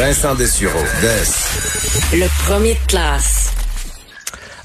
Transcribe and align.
Vincent 0.00 0.34
Dessureau. 0.34 0.78
Le 2.14 2.46
premier 2.46 2.72
de 2.72 2.86
classe. 2.88 3.52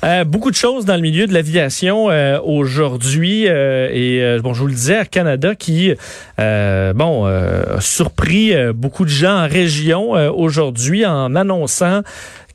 Euh, 0.06 0.24
beaucoup 0.24 0.50
de 0.50 0.56
choses 0.56 0.86
dans 0.86 0.96
le 0.96 1.02
milieu 1.02 1.28
de 1.28 1.34
l'aviation 1.34 2.10
euh, 2.10 2.40
aujourd'hui 2.42 3.44
euh, 3.50 3.90
et 3.92 4.40
bon 4.40 4.54
je 4.54 4.62
vous 4.62 4.68
le 4.68 4.74
disais 4.74 4.94
Air 4.94 5.10
Canada 5.10 5.54
qui 5.54 5.94
bon 6.38 7.26
a 7.26 7.82
surpris 7.82 8.54
beaucoup 8.74 9.04
de 9.04 9.10
gens 9.10 9.44
en 9.44 9.48
région 9.50 10.12
aujourd'hui 10.12 11.06
en 11.06 11.36
annonçant 11.36 12.02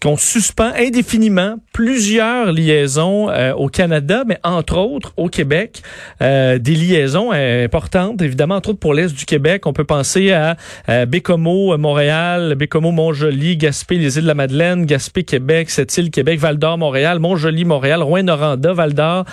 qu'on 0.02 0.16
suspend 0.16 0.72
indéfiniment 0.76 1.56
plusieurs 1.74 2.52
liaisons 2.52 3.28
euh, 3.28 3.52
au 3.52 3.68
Canada, 3.68 4.24
mais 4.26 4.38
entre 4.42 4.78
autres 4.78 5.12
au 5.18 5.28
Québec, 5.28 5.82
euh, 6.22 6.58
des 6.58 6.74
liaisons 6.74 7.32
importantes, 7.32 8.22
évidemment, 8.22 8.56
entre 8.56 8.70
autres 8.70 8.78
pour 8.78 8.94
l'Est 8.94 9.14
du 9.14 9.26
Québec. 9.26 9.66
On 9.66 9.74
peut 9.74 9.84
penser 9.84 10.32
à 10.32 10.56
euh, 10.88 11.04
Bécomo, 11.04 11.76
Montréal, 11.76 12.54
Bécomo, 12.54 12.92
Montjoli, 12.92 13.58
Gaspé, 13.58 13.96
les 13.96 14.16
îles 14.16 14.22
de 14.22 14.28
la 14.28 14.34
Madeleine, 14.34 14.86
Gaspé, 14.86 15.22
Québec, 15.22 15.68
Sept-Îles, 15.68 16.10
Québec, 16.10 16.40
Val-d'Or, 16.40 16.78
Montréal, 16.78 17.18
Montjoli, 17.18 17.66
Montréal, 17.66 18.02
Rouen-Noranda, 18.02 18.72
Val-d'Or, 18.72 19.26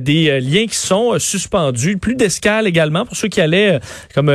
des 0.00 0.40
liens 0.40 0.66
qui 0.66 0.76
sont 0.76 1.18
suspendus. 1.18 1.98
Plus 1.98 2.14
d'escales 2.14 2.66
également 2.66 3.04
pour 3.04 3.16
ceux 3.16 3.28
qui 3.28 3.40
allaient 3.40 3.78
comme 4.14 4.32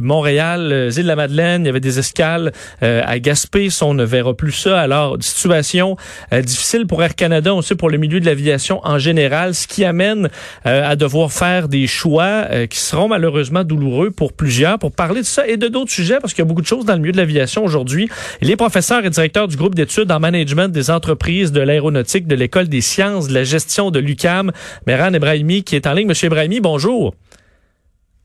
Montréal, 0.00 0.68
les 0.68 0.98
îles 0.98 1.04
de 1.04 1.08
la 1.08 1.16
Madeleine, 1.16 1.62
il 1.62 1.66
y 1.66 1.70
avait 1.70 1.80
des 1.80 1.98
escales 1.98 2.52
à 2.80 3.18
Gaspé, 3.18 3.68
on 3.82 3.94
ne 3.94 4.04
verra 4.04 4.34
plus 4.34 4.52
ça. 4.52 4.80
Alors, 4.80 5.07
situation 5.20 5.96
euh, 6.32 6.42
difficile 6.42 6.86
pour 6.86 7.02
Air 7.02 7.14
Canada, 7.14 7.52
sait 7.62 7.74
pour 7.74 7.90
le 7.90 7.98
milieu 7.98 8.20
de 8.20 8.26
l'aviation 8.26 8.80
en 8.84 8.98
général, 8.98 9.54
ce 9.54 9.66
qui 9.66 9.84
amène 9.84 10.28
euh, 10.66 10.90
à 10.90 10.96
devoir 10.96 11.32
faire 11.32 11.68
des 11.68 11.86
choix 11.86 12.46
euh, 12.50 12.66
qui 12.66 12.78
seront 12.78 13.08
malheureusement 13.08 13.64
douloureux 13.64 14.10
pour 14.10 14.32
plusieurs. 14.32 14.78
Pour 14.78 14.92
parler 14.92 15.20
de 15.20 15.26
ça 15.26 15.46
et 15.46 15.56
de 15.56 15.68
d'autres 15.68 15.90
sujets, 15.90 16.18
parce 16.20 16.34
qu'il 16.34 16.42
y 16.42 16.46
a 16.46 16.48
beaucoup 16.48 16.62
de 16.62 16.66
choses 16.66 16.84
dans 16.84 16.94
le 16.94 17.00
milieu 17.00 17.12
de 17.12 17.16
l'aviation 17.16 17.64
aujourd'hui, 17.64 18.08
il 18.40 18.50
est 18.50 18.56
professeur 18.56 19.04
et 19.04 19.10
directeur 19.10 19.48
du 19.48 19.56
groupe 19.56 19.74
d'études 19.74 20.10
en 20.10 20.20
management 20.20 20.68
des 20.68 20.90
entreprises 20.90 21.52
de 21.52 21.60
l'aéronautique 21.60 22.26
de 22.26 22.34
l'École 22.34 22.68
des 22.68 22.80
sciences 22.80 23.28
de 23.28 23.34
la 23.34 23.44
gestion 23.44 23.90
de 23.90 23.98
l'UCAM, 23.98 24.52
Meran 24.86 25.12
Ebrahimi, 25.12 25.62
qui 25.62 25.76
est 25.76 25.86
en 25.86 25.92
ligne. 25.92 26.08
Monsieur 26.08 26.26
Ebrahimi, 26.26 26.60
bonjour. 26.60 27.14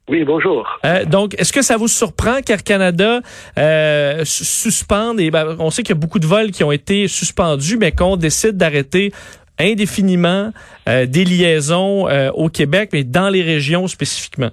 Oui, 0.10 0.26
bonjour. 0.26 0.68
Euh, 0.86 1.06
donc, 1.06 1.34
est-ce 1.38 1.54
que 1.54 1.62
ça 1.62 1.78
vous 1.78 1.88
surprend 1.88 2.42
qu'Air 2.42 2.64
Canada 2.64 3.22
euh, 3.58 4.26
suspende, 4.26 5.22
et 5.22 5.32
ben, 5.32 5.56
on 5.60 5.70
sait 5.70 5.82
qu'il 5.82 5.96
y 5.96 5.98
a 5.98 6.00
beaucoup 6.00 6.20
de 6.20 6.26
vols 6.26 6.52
qui 6.52 6.64
ont 6.66 6.74
été 6.74 7.08
suspendus, 7.08 7.78
mais 7.78 7.94
qu'on 7.94 8.18
décide 8.18 8.58
d'arrêter 8.58 9.14
indéfiniment 9.60 10.52
euh, 10.90 11.06
des 11.06 11.24
liaisons 11.24 12.10
euh, 12.10 12.32
au 12.32 12.50
Québec, 12.50 12.90
mais 12.92 13.04
dans 13.04 13.30
les 13.30 13.44
régions 13.44 13.88
spécifiquement? 13.88 14.50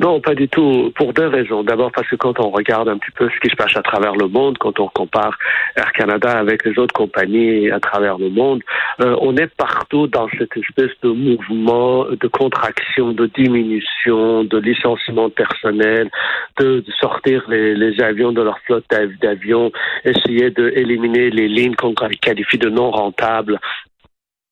Non, 0.00 0.20
pas 0.20 0.34
du 0.34 0.48
tout. 0.48 0.92
Pour 0.94 1.12
deux 1.12 1.26
raisons. 1.26 1.64
D'abord 1.64 1.90
parce 1.90 2.06
que 2.06 2.14
quand 2.14 2.38
on 2.38 2.50
regarde 2.50 2.88
un 2.88 2.98
petit 2.98 3.10
peu 3.10 3.28
ce 3.28 3.40
qui 3.40 3.50
se 3.50 3.56
passe 3.56 3.76
à 3.76 3.82
travers 3.82 4.14
le 4.14 4.28
monde, 4.28 4.56
quand 4.58 4.78
on 4.78 4.88
compare 4.88 5.36
Air 5.76 5.90
Canada 5.92 6.38
avec 6.38 6.64
les 6.64 6.78
autres 6.78 6.94
compagnies 6.94 7.68
à 7.70 7.80
travers 7.80 8.16
le 8.16 8.28
monde, 8.28 8.62
euh, 9.02 9.16
on 9.20 9.36
est 9.36 9.52
partout 9.56 10.06
dans 10.06 10.28
cette 10.38 10.56
espèce 10.56 10.92
de 11.02 11.08
mouvement 11.08 12.04
de 12.04 12.28
contraction, 12.28 13.12
de 13.12 13.26
diminution, 13.26 14.44
de 14.44 14.58
licenciement 14.58 15.30
personnel, 15.30 16.08
de, 16.60 16.80
de 16.80 16.92
sortir 17.00 17.44
les, 17.48 17.74
les, 17.74 18.00
avions 18.00 18.30
de 18.30 18.42
leur 18.42 18.58
flotte 18.60 18.84
d'avions, 19.20 19.72
essayer 20.04 20.50
d'éliminer 20.50 21.30
les 21.30 21.48
lignes 21.48 21.74
qu'on 21.74 21.94
qualifie 21.94 22.58
de 22.58 22.68
non 22.68 22.90
rentables 22.92 23.58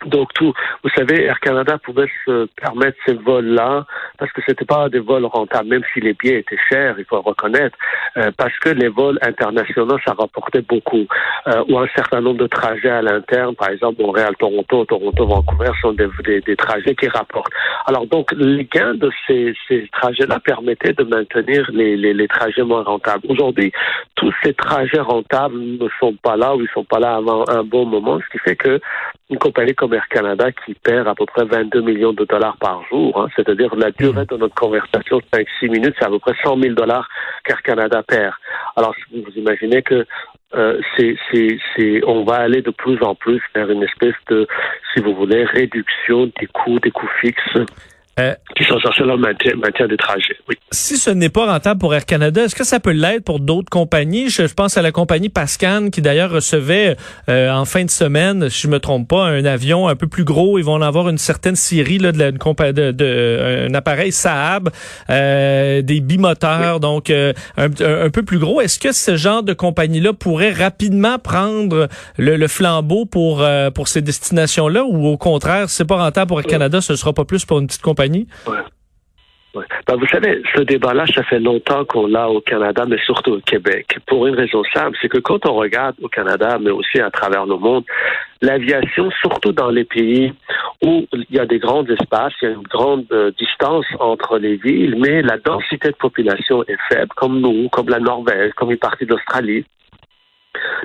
donc 0.05 0.33
tout, 0.35 0.53
vous 0.85 0.91
savez, 0.91 1.25
Air 1.25 1.41
Canada 1.41 1.79
pouvait 1.79 2.09
se 2.27 2.47
permettre 2.61 2.99
ces 3.07 3.15
vols-là 3.15 3.87
parce 4.19 4.31
que 4.33 4.43
c'était 4.47 4.67
pas 4.67 4.89
des 4.91 4.99
vols 4.99 5.25
rentables, 5.25 5.69
même 5.69 5.83
si 5.93 6.01
les 6.01 6.13
billets 6.13 6.41
étaient 6.41 6.59
chers, 6.69 6.97
il 6.99 7.05
faut 7.07 7.21
reconnaître, 7.23 7.77
euh, 8.19 8.31
parce 8.37 8.57
que 8.59 8.69
les 8.69 8.89
vols 8.89 9.19
internationaux 9.23 9.97
ça 10.05 10.13
rapportait 10.13 10.61
beaucoup, 10.61 11.07
euh, 11.49 11.65
ou 11.69 11.79
un 11.79 11.89
certain 11.97 12.21
nombre 12.21 12.39
de 12.39 12.47
trajets 12.47 12.91
à 12.91 13.01
l'interne, 13.01 13.55
par 13.55 13.71
exemple 13.71 14.03
Montréal-Toronto, 14.03 14.85
Toronto-Vancouver 14.85 15.71
sont 15.81 15.93
des, 15.93 16.09
des, 16.25 16.41
des, 16.43 16.57
trajets 16.57 16.95
qui 16.95 17.09
rapportent. 17.09 17.53
Alors 17.87 18.07
donc 18.07 18.33
les 18.33 18.65
gains 18.65 18.95
de 18.95 19.11
ces, 19.27 19.55
ces 19.67 19.89
trajets-là 19.93 20.41
permettaient 20.41 20.93
de 20.93 21.05
maintenir 21.05 21.69
les, 21.73 21.97
les, 21.97 22.13
les 22.13 22.29
trajets 22.29 22.63
moins 22.63 22.83
rentables. 22.83 23.25
Aujourd'hui, 23.31 23.73
tous 24.15 24.33
ces 24.43 24.53
trajets 24.53 25.01
rentables 25.01 25.59
ne 25.59 25.89
sont 26.01 26.15
pas 26.23 26.37
là 26.37 26.55
ou 26.55 26.61
ils 26.61 26.69
sont 26.75 26.85
pas 26.85 26.99
là 26.99 27.17
avant 27.17 27.45
un 27.49 27.65
bon 27.65 27.87
moment, 27.87 28.21
ce 28.21 28.31
qui 28.31 28.39
fait 28.39 28.57
que 28.57 28.79
une 29.29 29.39
compagnie 29.39 29.75
comme 29.75 29.93
Air 29.95 30.07
Canada 30.09 30.51
qui 30.53 30.75
perd 30.75 31.09
à 31.09 31.15
peu 31.15 31.27
près 31.27 31.45
22 31.45 31.81
millions 31.81 32.13
de 32.13 32.25
dollars 32.25 32.57
par 32.59 32.85
jour, 32.89 33.21
hein, 33.21 33.29
c'est-à-dire 33.35 33.75
la 33.75 33.91
durée 33.91 34.25
de 34.25 34.37
notre 34.37 34.55
conversation, 34.55 35.21
5-6 35.33 35.71
minutes, 35.71 35.95
c'est 35.99 36.05
à 36.05 36.11
peu 36.11 36.21
près 36.21 36.35
100 36.45 36.61
000 36.61 36.75
dollars 36.75 37.09
qu'Air 37.45 37.63
Canada 37.63 38.03
perd. 38.07 38.35
Alors, 38.77 38.95
vous 39.13 39.33
imaginez 39.35 39.83
que 39.83 40.07
euh, 40.55 40.81
c'est, 40.97 41.17
c'est, 41.31 41.59
c'est, 41.75 42.01
on 42.07 42.25
va 42.25 42.37
aller 42.37 42.63
de 42.63 42.71
plus 42.71 43.03
en 43.03 43.17
plus 43.17 43.43
vers 43.55 43.69
une 43.69 43.83
espèce 43.83 44.15
de, 44.29 44.47
si 44.95 45.01
vous 45.01 45.15
voulez, 45.15 45.45
réduction 45.45 46.31
des 46.39 46.47
coûts, 46.47 46.79
des 46.79 46.93
coûts 46.93 47.11
fixes 47.21 47.59
euh, 48.19 48.35
qui 48.57 48.65
sont 48.65 48.79
censés 48.81 49.05
leur 49.05 49.19
maintien, 49.19 49.53
des 49.87 49.97
trajets. 49.99 50.39
Oui. 50.49 50.55
Si 50.71 50.97
ce 50.97 51.11
n'est 51.11 51.29
pas 51.29 51.53
rentable 51.53 51.79
pour 51.79 51.95
Air 51.95 52.07
Canada, 52.07 52.45
est-ce 52.45 52.55
que 52.55 52.65
ça 52.65 52.81
peut 52.81 52.93
l'être 52.93 53.25
pour 53.25 53.41
d'autres 53.41 53.69
compagnies? 53.69 54.31
Je, 54.31 54.43
pense 54.55 54.79
à 54.79 54.83
la 54.83 54.91
compagnie 54.91 55.29
Pascan 55.29 55.91
qui 55.91 56.01
d'ailleurs 56.01 56.31
recevait 56.31 56.97
euh, 57.29 57.51
en 57.51 57.67
fin 57.67 57.85
de 57.85 57.91
semaine, 57.91 58.49
si 58.49 58.63
je 58.63 58.69
me 58.69 58.81
trompe 58.81 59.09
pas, 59.09 59.27
un 59.27 59.45
avion 59.45 59.87
un 59.87 59.97
peu 59.97 60.07
plus 60.07 60.25
gros. 60.25 60.59
Ils 60.59 60.65
vont 60.65 60.73
en 60.73 60.81
avoir 60.81 61.11
une 61.11 61.19
certaine 61.19 61.57
série 61.57 61.99
là, 61.99 62.11
de, 62.11 62.19
la, 62.19 62.33
de, 62.33 62.91
de, 62.93 63.67
un 63.69 63.75
appareil 63.75 64.13
Saab, 64.13 64.71
euh, 65.11 65.83
des 65.83 66.01
bimoteurs, 66.01 66.81
donc 66.81 67.11
un, 67.11 67.35
un, 67.59 68.11
peu 68.11 68.23
plus 68.23 68.39
gros. 68.39 68.63
Est-ce 68.63 68.79
que 68.79 68.93
ce 68.93 69.17
genre 69.17 69.43
de 69.43 69.53
compagnie-là 69.53 70.15
pourrait 70.15 70.53
rapidement 70.53 71.19
prendre 71.19 71.89
le, 72.17 72.37
le 72.37 72.49
flambeau 72.49 73.05
pour 73.05 73.47
pour 73.75 73.89
ces 73.89 74.01
destinations-là, 74.01 74.85
ou 74.85 75.07
au 75.07 75.19
contraire, 75.19 75.69
si 75.69 75.77
c'est 75.77 75.85
pas 75.85 75.97
rentable 75.97 76.29
pour 76.29 76.41
Air 76.41 76.47
Canada, 76.47 76.81
ce 76.81 76.97
sera 76.97 77.13
pas 77.13 77.27
plus 77.27 77.45
pour 77.45 77.59
une 77.59 77.67
petite 77.67 77.83
compagnie? 77.83 78.06
Ben, 79.87 79.97
vous 79.97 80.07
savez, 80.09 80.43
ce 80.55 80.61
débat-là, 80.61 81.07
ça 81.07 81.23
fait 81.23 81.39
longtemps 81.39 81.85
qu'on 81.85 82.07
l'a 82.07 82.29
au 82.29 82.41
Canada, 82.41 82.85
mais 82.87 82.99
surtout 83.05 83.35
au 83.35 83.41
Québec. 83.41 83.99
Pour 84.07 84.27
une 84.27 84.35
raison 84.35 84.63
simple, 84.75 84.97
c'est 85.01 85.09
que 85.09 85.19
quand 85.19 85.47
on 85.47 85.55
regarde 85.55 85.97
au 86.03 86.09
Canada, 86.09 86.59
mais 86.61 86.71
aussi 86.71 87.01
à 87.01 87.11
travers 87.11 87.47
le 87.47 87.57
monde, 87.57 87.85
l'aviation, 88.43 89.11
surtout 89.23 89.53
dans 89.53 89.71
les 89.71 89.85
pays 89.85 90.33
où 90.83 91.07
il 91.13 91.27
y 91.31 91.39
a 91.39 91.47
des 91.47 91.59
grands 91.59 91.87
espaces, 91.87 92.35
il 92.43 92.49
y 92.49 92.53
a 92.53 92.55
une 92.55 92.63
grande 92.63 93.07
euh, 93.13 93.31
distance 93.39 93.87
entre 93.99 94.39
les 94.39 94.57
villes, 94.57 94.97
mais 94.99 95.23
la 95.23 95.39
densité 95.39 95.89
de 95.89 95.97
population 95.97 96.63
est 96.65 96.79
faible, 96.91 97.11
comme 97.17 97.41
nous, 97.41 97.69
comme 97.71 97.89
la 97.89 98.01
Norvège, 98.01 98.53
comme 98.57 98.71
une 98.71 98.79
partie 98.79 99.07
d'Australie. 99.07 99.65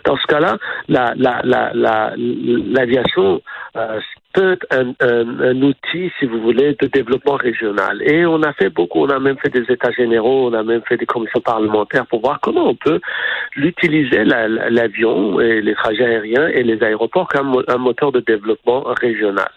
Dans 0.05 0.17
ce 0.17 0.25
cas-là, 0.27 0.57
l'aviation 0.89 3.41
la, 3.75 3.75
la, 3.75 3.81
euh, 3.81 3.99
peut 4.33 4.53
être 4.53 4.65
un, 4.71 4.93
un, 4.99 5.61
outil, 5.61 6.11
si 6.19 6.25
vous 6.25 6.41
voulez, 6.41 6.75
de 6.79 6.87
développement 6.87 7.35
régional. 7.35 8.01
Et 8.03 8.25
on 8.25 8.41
a 8.43 8.53
fait 8.53 8.69
beaucoup, 8.69 9.05
on 9.05 9.09
a 9.09 9.19
même 9.19 9.37
fait 9.37 9.49
des 9.49 9.71
états 9.71 9.91
généraux, 9.91 10.49
on 10.49 10.53
a 10.53 10.63
même 10.63 10.81
fait 10.87 10.97
des 10.97 11.05
commissions 11.05 11.41
parlementaires 11.41 12.05
pour 12.07 12.21
voir 12.21 12.39
comment 12.41 12.69
on 12.69 12.75
peut 12.75 12.99
l'utiliser, 13.55 14.23
l'avion 14.23 15.39
et 15.39 15.61
les 15.61 15.75
trajets 15.75 16.05
aériens 16.05 16.47
et 16.47 16.63
les 16.63 16.81
aéroports 16.83 17.27
comme 17.27 17.63
un 17.67 17.77
moteur 17.77 18.11
de 18.11 18.21
développement 18.21 18.83
régional. 19.01 19.49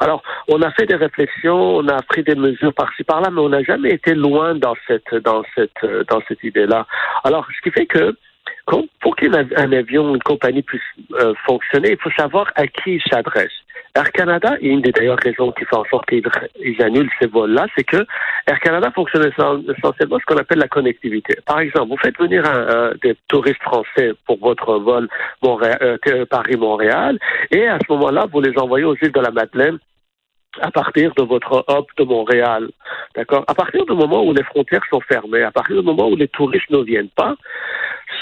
Alors, 0.00 0.22
on 0.48 0.60
a 0.62 0.70
fait 0.72 0.86
des 0.86 0.94
réflexions, 0.94 1.78
on 1.78 1.88
a 1.88 2.00
pris 2.02 2.22
des 2.22 2.34
mesures 2.34 2.74
par-ci 2.74 3.04
par-là, 3.04 3.30
mais 3.30 3.40
on 3.40 3.48
n'a 3.48 3.62
jamais 3.62 3.90
été 3.90 4.14
loin 4.14 4.54
dans 4.54 4.74
cette 4.86 5.14
dans 5.24 5.42
cette 5.54 5.84
dans 6.08 6.20
cette 6.28 6.42
idée-là. 6.44 6.86
Alors, 7.24 7.46
ce 7.56 7.62
qui 7.62 7.70
fait 7.70 7.86
que 7.86 8.14
pour 9.00 9.16
qu'un 9.16 9.32
avion, 9.32 10.14
une 10.14 10.22
compagnie 10.22 10.62
puisse 10.62 10.82
euh, 11.12 11.34
fonctionner, 11.46 11.92
il 11.92 11.98
faut 11.98 12.10
savoir 12.10 12.50
à 12.54 12.66
qui 12.66 12.94
il 12.94 13.02
s'adresse. 13.10 13.52
Air 13.94 14.12
Canada, 14.12 14.54
et 14.60 14.68
une 14.68 14.82
des 14.82 14.92
d'ailleurs 14.92 15.18
raisons 15.18 15.50
qui 15.52 15.64
fait 15.64 15.76
en 15.76 15.84
sorte 15.84 16.08
qu'ils 16.08 16.82
annulent 16.82 17.10
ces 17.20 17.26
vols-là, 17.26 17.66
c'est 17.76 17.84
que 17.84 18.04
Air 18.46 18.60
Canada 18.60 18.90
fonctionne 18.94 19.24
essentiellement 19.26 20.18
ce 20.18 20.24
qu'on 20.26 20.36
appelle 20.36 20.58
la 20.58 20.68
connectivité. 20.68 21.36
Par 21.46 21.60
exemple, 21.60 21.88
vous 21.90 21.96
faites 21.96 22.18
venir 22.18 22.44
un, 22.46 22.92
des 23.02 23.16
touristes 23.28 23.62
français 23.62 24.12
pour 24.26 24.38
votre 24.38 24.78
vol 24.78 25.08
euh, 25.44 26.26
Paris-Montréal, 26.26 27.18
et 27.50 27.66
à 27.66 27.78
ce 27.78 27.92
moment-là, 27.92 28.26
vous 28.30 28.40
les 28.40 28.56
envoyez 28.58 28.84
aux 28.84 28.96
îles 28.96 29.12
de 29.12 29.20
la 29.20 29.30
Madeleine 29.30 29.78
à 30.60 30.70
partir 30.70 31.12
de 31.16 31.22
votre 31.22 31.64
hub 31.68 31.84
de 31.96 32.04
Montréal. 32.04 32.70
D'accord? 33.14 33.44
À 33.46 33.54
partir 33.54 33.84
du 33.84 33.92
moment 33.92 34.24
où 34.24 34.32
les 34.32 34.42
frontières 34.42 34.84
sont 34.90 35.00
fermées, 35.00 35.42
à 35.42 35.50
partir 35.50 35.76
du 35.76 35.82
moment 35.82 36.08
où 36.08 36.16
les 36.16 36.28
touristes 36.28 36.70
ne 36.70 36.82
viennent 36.82 37.10
pas, 37.10 37.34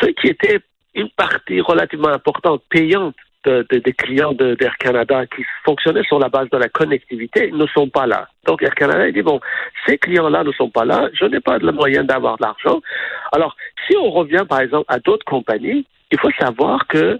ce 0.00 0.06
qui 0.06 0.28
était 0.28 0.60
une 0.94 1.10
partie 1.10 1.60
relativement 1.60 2.08
importante, 2.08 2.62
payante 2.70 3.14
des 3.46 3.92
clients 3.92 4.32
d'Air 4.32 4.76
Canada 4.78 5.24
qui 5.26 5.44
fonctionnaient 5.64 6.02
sur 6.04 6.18
la 6.18 6.28
base 6.28 6.50
de 6.50 6.56
la 6.56 6.68
connectivité 6.68 7.52
ne 7.52 7.66
sont 7.68 7.88
pas 7.88 8.06
là. 8.06 8.28
Donc 8.44 8.62
Air 8.62 8.74
Canada 8.74 9.08
dit 9.10 9.22
bon, 9.22 9.40
ces 9.86 9.98
clients-là 9.98 10.42
ne 10.42 10.52
sont 10.52 10.68
pas 10.68 10.84
là, 10.84 11.08
je 11.12 11.26
n'ai 11.26 11.40
pas 11.40 11.58
le 11.58 11.70
moyen 11.72 12.02
d'avoir 12.02 12.38
de 12.38 12.42
l'argent. 12.42 12.80
Alors, 13.32 13.56
si 13.86 13.96
on 13.96 14.10
revient 14.10 14.44
par 14.48 14.60
exemple 14.60 14.86
à 14.88 14.98
d'autres 14.98 15.24
compagnies, 15.24 15.86
il 16.10 16.18
faut 16.18 16.32
savoir 16.32 16.86
que 16.88 17.18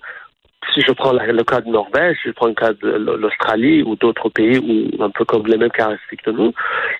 si 0.75 0.81
je 0.81 0.93
prends 0.93 1.13
le 1.13 1.45
cas 1.45 1.61
de 1.61 1.71
Norvège, 1.71 2.17
si 2.23 2.29
je 2.29 2.35
prends 2.35 2.49
le 2.49 2.55
cas 2.55 2.73
de 2.73 2.89
l'Australie 2.89 3.83
ou 3.83 3.95
d'autres 3.95 4.29
pays 4.29 4.59
où 4.59 5.03
un 5.03 5.11
peu 5.11 5.25
comme 5.25 5.47
les 5.47 5.57
mêmes 5.57 5.71
caractéristiques 5.71 6.23
que 6.23 6.31
nous, 6.31 6.53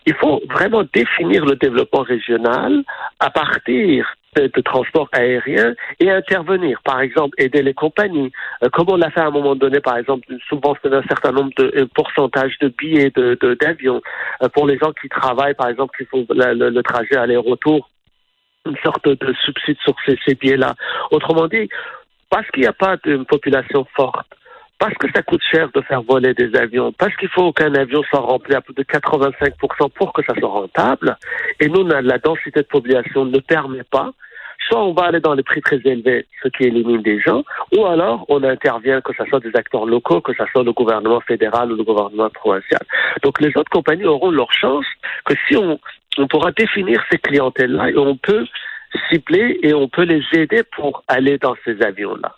il 0.07 0.15
faut 0.15 0.41
vraiment 0.51 0.85
définir 0.95 1.45
le 1.45 1.57
développement 1.57 2.03
régional 2.03 2.85
à 3.19 3.31
partir 3.31 4.15
de, 4.37 4.61
transport 4.61 5.09
aérien 5.13 5.75
et 6.01 6.11
intervenir. 6.11 6.81
Par 6.85 7.01
exemple, 7.01 7.35
aider 7.39 7.63
les 7.63 7.75
compagnies, 7.75 8.33
euh, 8.63 8.69
comme 8.71 8.87
on 8.89 8.97
l'a 8.97 9.11
fait 9.11 9.21
à 9.21 9.27
un 9.27 9.31
moment 9.31 9.55
donné, 9.55 9.81
par 9.81 9.97
exemple, 9.97 10.27
subventionner 10.49 10.97
un 10.97 11.03
certain 11.09 11.33
nombre 11.33 11.51
de 11.57 11.73
euh, 11.77 11.87
pourcentage 11.95 12.59
de 12.61 12.69
billets 12.69 13.11
de 13.11 13.37
d'avion 13.61 14.01
euh, 14.43 14.49
pour 14.49 14.67
les 14.67 14.79
gens 14.79 14.93
qui 15.01 15.09
travaillent, 15.09 15.55
par 15.55 15.69
exemple, 15.69 15.97
qui 15.97 16.05
font 16.07 16.27
le, 16.31 16.83
trajet 16.83 17.17
aller-retour, 17.17 17.89
une 18.67 18.77
sorte 18.85 19.09
de 19.09 19.35
subside 19.45 19.79
sur 19.83 19.95
ces, 20.05 20.19
ces 20.27 20.35
billets-là. 20.35 20.75
Autrement 21.11 21.47
dit, 21.49 21.69
parce 22.31 22.49
qu'il 22.51 22.63
n'y 22.63 22.69
a 22.69 22.73
pas 22.73 22.97
d'une 23.05 23.25
population 23.25 23.87
forte, 23.97 24.27
parce 24.79 24.95
que 24.95 25.11
ça 25.15 25.23
coûte 25.23 25.43
cher 25.51 25.71
de 25.75 25.81
faire 25.83 26.03
voler 26.03 26.35
des 26.35 26.55
avions, 26.57 26.93
parce 26.93 27.15
qu'il 27.17 27.29
faut 27.29 27.53
qu'un 27.53 27.75
avion 27.75 28.03
soit 28.05 28.21
rempli 28.21 28.55
à 28.55 28.61
plus 28.61 28.75
de 28.75 28.83
85% 28.83 29.91
pour 29.95 30.13
que 30.13 30.23
ça 30.25 30.35
soit 30.39 30.49
rentable, 30.49 31.17
et 31.61 31.69
nous, 31.69 31.87
la 31.87 32.19
densité 32.19 32.61
de 32.61 32.67
population 32.67 33.25
ne 33.25 33.39
permet 33.39 33.85
pas, 33.85 34.13
soit 34.69 34.83
on 34.83 34.93
va 34.93 35.07
aller 35.07 35.21
dans 35.21 35.35
les 35.35 35.43
prix 35.43 35.61
très 35.61 35.81
élevés, 35.85 36.27
ce 36.43 36.49
qui 36.49 36.65
élimine 36.65 37.03
des 37.03 37.21
gens, 37.21 37.45
ou 37.77 37.87
alors 37.87 38.25
on 38.29 38.43
intervient, 38.43 39.01
que 39.01 39.13
ce 39.17 39.25
soit 39.27 39.41
des 39.41 39.55
acteurs 39.55 39.87
locaux, 39.87 40.21
que 40.21 40.33
ce 40.35 40.45
soit 40.53 40.65
le 40.65 40.73
gouvernement 40.73 41.21
fédéral 41.21 41.73
ou 41.73 41.77
le 41.77 41.85
gouvernement 41.85 42.31
provincial. 42.31 42.81
Donc 43.23 43.41
les 43.41 43.57
autres 43.57 43.71
compagnies 43.71 44.05
auront 44.05 44.31
leur 44.31 44.53
chance 44.53 44.87
que 45.25 45.35
si 45.47 45.57
on, 45.57 45.79
on 46.19 46.27
pourra 46.27 46.53
définir 46.53 47.03
ces 47.11 47.19
clientèles-là 47.19 47.91
et 47.91 47.99
on 47.99 48.17
peut 48.17 48.47
cibler 49.11 49.59
et 49.63 49.75
on 49.75 49.89
peut 49.89 50.05
les 50.05 50.23
aider 50.33 50.63
pour 50.77 51.05
aller 51.09 51.39
dans 51.39 51.55
ces 51.65 51.81
avions-là. 51.83 52.35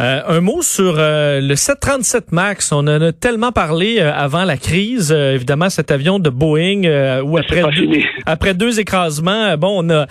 Euh, 0.00 0.22
un 0.26 0.40
mot 0.40 0.62
sur 0.62 0.96
euh, 0.98 1.40
le 1.40 1.54
737 1.54 2.32
Max. 2.32 2.72
On 2.72 2.78
en 2.78 3.00
a 3.00 3.12
tellement 3.12 3.52
parlé 3.52 3.98
euh, 4.00 4.10
avant 4.12 4.44
la 4.44 4.56
crise. 4.56 5.12
évidemment, 5.12 5.68
cet 5.68 5.90
avion 5.90 6.18
de 6.18 6.30
Boeing 6.30 7.20
où 7.20 7.36
après 7.36 7.62
deux, 7.76 7.88
après 8.26 8.54
deux 8.54 8.80
écrasements, 8.80 9.56
bon, 9.58 9.84
on 9.84 9.90
a 9.90 10.06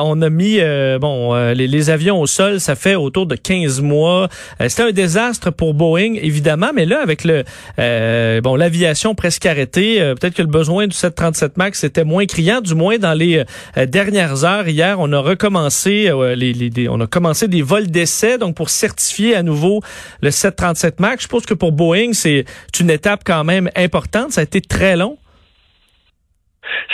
on 0.00 0.22
a 0.22 0.30
mis 0.30 0.58
bon 1.00 1.34
les, 1.52 1.90
avions 1.90 2.20
au 2.20 2.26
sol. 2.26 2.58
Ça 2.58 2.74
fait 2.74 2.94
autour 2.94 3.26
de 3.26 3.36
15 3.36 3.80
mois. 3.82 4.28
C'était 4.66 4.82
un 4.82 4.92
désastre 4.92 5.50
pour 5.50 5.74
Boeing, 5.74 6.14
évidemment, 6.14 6.70
mais 6.74 6.86
là 6.86 7.00
avec 7.02 7.24
le 7.24 7.44
bon 8.40 8.56
l'aviation 8.56 9.14
presque 9.14 9.46
arrêtée, 9.46 9.98
peut-être 10.18 10.34
que 10.34 10.42
le 10.42 10.48
besoin 10.48 10.86
du 10.86 10.96
737 10.96 11.56
Max 11.56 11.84
était 11.84 12.04
moins 12.04 12.26
criant. 12.26 12.60
Du 12.60 12.74
moins 12.74 12.98
dans 12.98 13.14
les 13.14 13.44
dernières 13.86 14.44
heures. 14.44 14.66
Hier, 14.68 14.96
on 14.98 15.12
a 15.12 15.20
recommencé 15.20 16.10
les, 16.36 16.52
les, 16.52 16.88
on 16.88 17.00
a 17.00 17.06
commencé 17.06 17.46
des 17.46 17.62
vols 17.62 17.88
d'essai 17.88 18.38
donc 18.38 18.56
pour 18.56 18.70
certifier 18.70 19.17
à 19.34 19.42
nouveau 19.42 19.82
le 20.20 20.30
737 20.30 21.00
MAX. 21.00 21.24
Je 21.24 21.28
pense 21.28 21.46
que 21.46 21.54
pour 21.54 21.72
Boeing, 21.72 22.12
c'est 22.12 22.44
une 22.78 22.90
étape 22.90 23.22
quand 23.24 23.44
même 23.44 23.70
importante. 23.76 24.32
Ça 24.32 24.40
a 24.40 24.44
été 24.44 24.60
très 24.60 24.96
long. 24.96 25.18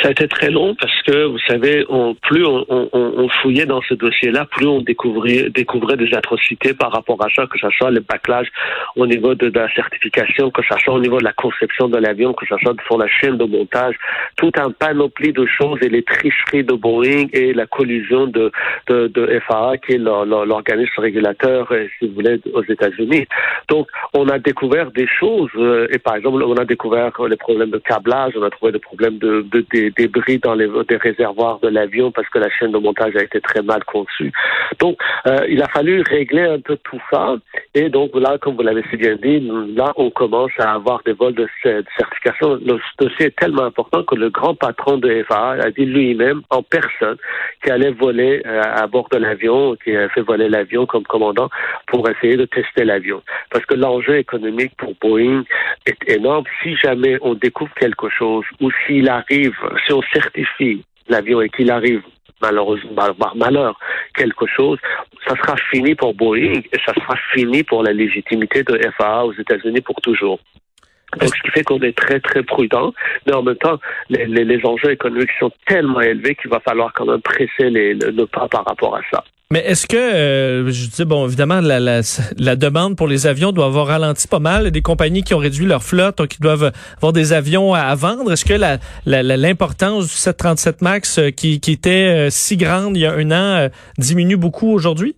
Ça 0.02 0.08
a 0.08 0.10
été 0.10 0.28
très 0.28 0.50
long 0.50 0.74
parce 0.74 1.02
que, 1.02 1.24
vous 1.24 1.38
savez, 1.46 1.84
plus 2.22 2.44
on, 2.46 3.28
fouillait 3.42 3.66
dans 3.66 3.82
ce 3.82 3.94
dossier-là, 3.94 4.46
plus 4.46 4.66
on 4.66 4.80
découvrait, 4.80 5.50
des 5.50 6.14
atrocités 6.14 6.74
par 6.74 6.92
rapport 6.92 7.22
à 7.24 7.28
ça, 7.34 7.46
que 7.46 7.58
ce 7.58 7.68
soit 7.70 7.90
le 7.90 8.00
backlash 8.00 8.48
au 8.96 9.06
niveau 9.06 9.34
de, 9.34 9.50
la 9.54 9.72
certification, 9.74 10.50
que 10.50 10.62
ce 10.62 10.78
soit 10.78 10.94
au 10.94 11.00
niveau 11.00 11.18
de 11.18 11.24
la 11.24 11.32
conception 11.32 11.88
de 11.88 11.98
l'avion, 11.98 12.32
que 12.32 12.46
ce 12.46 12.56
soit 12.58 12.74
pour 12.86 12.98
la 12.98 13.08
chaîne 13.08 13.36
de 13.36 13.44
montage, 13.44 13.96
tout 14.36 14.52
un 14.56 14.70
panoplie 14.70 15.32
de 15.32 15.46
choses 15.46 15.78
et 15.82 15.88
les 15.88 16.02
tricheries 16.02 16.64
de 16.64 16.74
Boeing 16.74 17.26
et 17.32 17.52
la 17.52 17.66
collusion 17.66 18.26
de, 18.26 18.50
FAA, 18.88 19.78
qui 19.78 19.92
est 19.94 19.98
l'organisme 19.98 21.00
régulateur, 21.00 21.70
euh, 21.70 21.86
si 21.98 22.08
vous 22.08 22.14
voulez, 22.14 22.40
aux 22.52 22.62
États-Unis. 22.62 23.26
Donc, 23.68 23.88
on 24.12 24.28
a 24.28 24.38
découvert 24.38 24.90
des 24.90 25.06
choses, 25.06 25.50
euh, 25.56 25.86
et 25.90 25.98
par 25.98 26.16
exemple, 26.16 26.42
on 26.42 26.54
a 26.54 26.64
découvert 26.64 27.10
les 27.28 27.36
problèmes 27.36 27.70
de 27.70 27.78
câblage, 27.78 28.34
on 28.36 28.42
a 28.42 28.50
trouvé 28.50 28.72
des 28.72 28.78
problèmes 28.78 29.18
de 29.18 29.63
des 29.72 29.90
débris 29.90 30.38
dans 30.38 30.54
les 30.54 30.68
des 30.88 30.96
réservoirs 30.96 31.60
de 31.60 31.68
l'avion 31.68 32.10
parce 32.10 32.28
que 32.28 32.38
la 32.38 32.50
chaîne 32.50 32.72
de 32.72 32.78
montage 32.78 33.14
a 33.16 33.22
été 33.22 33.40
très 33.40 33.62
mal 33.62 33.84
conçue. 33.84 34.32
Donc, 34.78 34.98
euh, 35.26 35.46
il 35.48 35.62
a 35.62 35.68
fallu 35.68 36.02
régler 36.02 36.42
un 36.42 36.60
peu 36.60 36.76
tout 36.84 37.00
ça. 37.10 37.36
Et 37.74 37.88
donc 37.88 38.10
là, 38.14 38.38
comme 38.38 38.56
vous 38.56 38.62
l'avez 38.62 38.84
si 38.90 38.96
bien 38.96 39.16
dit, 39.16 39.40
là, 39.74 39.92
on 39.96 40.10
commence 40.10 40.52
à 40.58 40.72
avoir 40.72 41.02
des 41.04 41.12
vols 41.12 41.34
de, 41.34 41.46
certification. 41.62 42.58
Le 42.64 42.78
dossier 42.98 43.26
est 43.26 43.36
tellement 43.36 43.64
important 43.64 44.02
que 44.02 44.14
le 44.14 44.30
grand 44.30 44.54
patron 44.54 44.98
de 44.98 45.24
FAA 45.28 45.56
a 45.62 45.70
dit 45.70 45.86
lui-même, 45.86 46.42
en 46.50 46.62
personne, 46.62 47.16
qu'il 47.62 47.72
allait 47.72 47.90
voler 47.90 48.42
euh, 48.46 48.62
à 48.62 48.86
bord 48.86 49.08
de 49.10 49.18
l'avion, 49.18 49.76
qui 49.82 49.96
a 49.96 50.08
fait 50.08 50.20
voler 50.20 50.48
l'avion 50.48 50.86
comme 50.86 51.04
commandant 51.04 51.48
pour 51.86 52.08
essayer 52.08 52.36
de 52.36 52.44
tester 52.44 52.84
l'avion. 52.84 53.22
Parce 53.50 53.64
que 53.66 53.74
l'enjeu 53.74 54.18
économique 54.18 54.72
pour 54.76 54.94
Boeing 55.00 55.44
est 55.86 56.10
énorme. 56.10 56.44
Si 56.62 56.76
jamais 56.76 57.18
on 57.22 57.34
découvre 57.34 57.72
quelque 57.74 58.08
chose 58.08 58.44
ou 58.60 58.70
s'il 58.86 59.08
arrive 59.08 59.53
si 59.86 59.92
on 59.92 60.02
certifie 60.12 60.84
l'avion 61.08 61.40
et 61.40 61.48
qu'il 61.48 61.70
arrive 61.70 62.02
malheureusement 62.40 63.14
par 63.18 63.36
malheur 63.36 63.78
quelque 64.14 64.46
chose, 64.46 64.78
ça 65.26 65.34
sera 65.36 65.56
fini 65.70 65.94
pour 65.94 66.14
Boeing 66.14 66.60
et 66.72 66.78
ça 66.84 66.92
sera 66.94 67.16
fini 67.32 67.62
pour 67.62 67.82
la 67.82 67.92
légitimité 67.92 68.62
de 68.62 68.78
FAA 68.96 69.24
aux 69.24 69.32
États-Unis 69.32 69.80
pour 69.80 70.00
toujours. 70.00 70.38
Donc, 71.20 71.30
ce 71.34 71.42
qui 71.42 71.50
fait 71.50 71.62
qu'on 71.62 71.80
est 71.80 71.96
très, 71.96 72.18
très 72.18 72.42
prudent, 72.42 72.92
mais 73.26 73.34
en 73.34 73.42
même 73.42 73.56
temps, 73.56 73.78
les, 74.08 74.26
les, 74.26 74.66
enjeux 74.66 74.90
économiques 74.90 75.30
sont 75.38 75.52
tellement 75.66 76.00
élevés 76.00 76.34
qu'il 76.34 76.50
va 76.50 76.60
falloir 76.60 76.92
quand 76.92 77.06
même 77.06 77.22
presser 77.22 77.70
les, 77.70 77.94
le 77.94 78.26
pas 78.26 78.48
par 78.48 78.64
rapport 78.64 78.96
à 78.96 79.00
ça. 79.12 79.22
Mais 79.54 79.60
est-ce 79.60 79.86
que, 79.86 79.96
euh, 79.96 80.66
je 80.72 80.90
dis, 80.90 81.04
bon, 81.04 81.26
évidemment, 81.26 81.60
la, 81.60 81.78
la, 81.78 82.00
la, 82.38 82.56
demande 82.56 82.96
pour 82.96 83.06
les 83.06 83.28
avions 83.28 83.52
doit 83.52 83.66
avoir 83.66 83.86
ralenti 83.86 84.26
pas 84.26 84.40
mal. 84.40 84.72
Des 84.72 84.82
compagnies 84.82 85.22
qui 85.22 85.32
ont 85.32 85.38
réduit 85.38 85.64
leur 85.64 85.84
flotte, 85.84 86.26
qui 86.26 86.40
doivent 86.40 86.72
avoir 86.96 87.12
des 87.12 87.32
avions 87.32 87.72
à, 87.72 87.94
vendre. 87.94 88.32
Est-ce 88.32 88.44
que 88.44 88.54
l'importance 89.06 90.08
du 90.08 90.12
737 90.12 90.82
MAX, 90.82 91.18
euh, 91.20 91.30
qui, 91.30 91.60
qui, 91.60 91.70
était 91.70 91.90
euh, 91.90 92.30
si 92.30 92.56
grande 92.56 92.96
il 92.96 93.02
y 93.02 93.06
a 93.06 93.12
un 93.12 93.30
an, 93.30 93.68
diminue 93.96 94.36
beaucoup 94.36 94.72
aujourd'hui? 94.72 95.14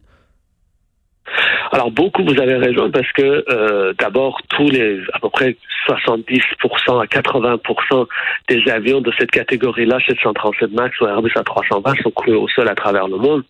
Alors 1.73 1.91
beaucoup, 1.91 2.23
vous 2.23 2.39
avez 2.39 2.57
raison, 2.57 2.91
parce 2.91 3.11
que 3.13 3.95
d'abord, 3.99 4.39
tous 4.51 4.69
les 4.69 5.01
à 5.15 5.19
peu 5.19 5.31
près 5.31 5.57
70% 5.89 7.03
à 7.03 7.07
80% 7.07 8.07
des 8.51 8.71
avions 8.71 9.01
de 9.01 9.11
cette 9.19 9.31
catégorie-là, 9.31 9.99
737 10.07 10.73
MAX 10.73 11.01
ou 11.01 11.07
Airbus 11.07 11.31
A320, 11.31 12.03
sont 12.03 12.11
cloués 12.11 12.37
au 12.37 12.49
sol 12.49 12.69
à 12.69 12.75
travers 12.75 13.09
le 13.09 13.17
monde 13.17 13.43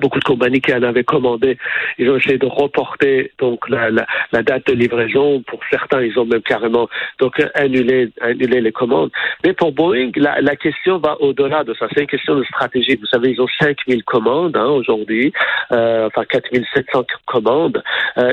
beaucoup 0.00 0.18
de 0.18 0.24
compagnies 0.24 0.60
qui 0.60 0.72
en 0.72 0.82
avaient 0.82 1.04
commandé, 1.04 1.58
ils 1.98 2.10
ont 2.10 2.16
essayé 2.16 2.38
de 2.38 2.46
reporter 2.46 3.32
donc 3.38 3.68
la, 3.68 3.90
la, 3.90 4.06
la, 4.32 4.42
date 4.42 4.66
de 4.66 4.72
livraison. 4.72 5.42
Pour 5.42 5.60
certains, 5.70 6.02
ils 6.02 6.18
ont 6.18 6.24
même 6.24 6.42
carrément 6.42 6.88
donc 7.18 7.40
annulé, 7.54 8.10
annulé 8.20 8.60
les 8.60 8.72
commandes. 8.72 9.10
Mais 9.44 9.52
pour 9.52 9.72
Boeing, 9.72 10.10
la, 10.16 10.40
la 10.40 10.56
question 10.56 10.98
va 10.98 11.20
au-delà 11.20 11.64
de 11.64 11.74
ça. 11.74 11.86
C'est 11.94 12.02
une 12.02 12.06
question 12.06 12.36
de 12.36 12.44
stratégie. 12.44 12.96
Vous 12.96 13.06
savez, 13.06 13.30
ils 13.30 13.40
ont 13.40 13.48
5000 13.60 14.04
commandes 14.04 14.56
hein, 14.56 14.66
aujourd'hui, 14.66 15.32
euh, 15.72 16.06
enfin 16.06 16.24
4700 16.24 17.04
commandes. 17.26 17.82
Euh, 18.18 18.32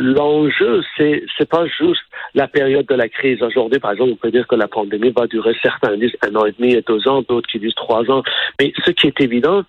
L'enjeu, 0.00 0.82
c'est 0.96 1.22
c'est 1.36 1.48
pas 1.48 1.66
juste 1.66 2.02
la 2.34 2.48
période 2.48 2.86
de 2.86 2.94
la 2.94 3.08
crise. 3.08 3.42
Aujourd'hui, 3.42 3.78
par 3.78 3.92
exemple, 3.92 4.12
on 4.12 4.16
peut 4.16 4.30
dire 4.30 4.46
que 4.46 4.54
la 4.54 4.68
pandémie 4.68 5.12
va 5.16 5.26
durer, 5.26 5.54
certains 5.62 5.96
disent 5.96 6.16
un 6.22 6.34
an 6.34 6.46
et 6.46 6.52
demi 6.58 6.74
et 6.74 6.82
deux 6.82 7.06
ans, 7.08 7.22
d'autres 7.28 7.48
qui 7.48 7.58
disent 7.58 7.74
trois 7.74 8.08
ans. 8.10 8.22
Mais 8.60 8.72
ce 8.84 8.90
qui 8.90 9.06
est 9.06 9.20
évident, 9.20 9.62